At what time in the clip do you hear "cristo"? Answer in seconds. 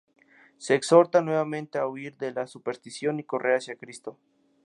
3.75-4.17